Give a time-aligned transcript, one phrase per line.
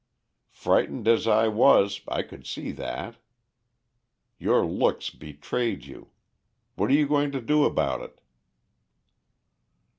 [0.55, 3.17] Frightened as I was, I could see that.
[4.39, 6.09] Your looks betrayed you.
[6.73, 8.19] What are you going to do about it?"